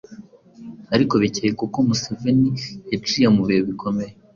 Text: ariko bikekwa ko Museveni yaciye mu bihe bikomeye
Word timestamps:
ariko 0.95 1.13
bikekwa 1.23 1.65
ko 1.73 1.79
Museveni 1.87 2.51
yaciye 2.91 3.27
mu 3.35 3.41
bihe 3.47 3.61
bikomeye 3.69 4.11